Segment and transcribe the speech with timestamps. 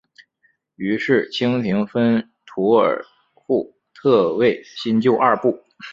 [0.77, 3.05] 于是清廷分土尔
[3.35, 5.55] 扈特为新旧二部。